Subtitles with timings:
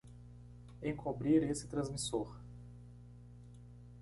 [0.81, 2.35] Encobrir esse transmissor!